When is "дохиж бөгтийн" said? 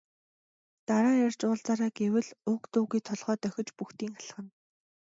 3.43-4.13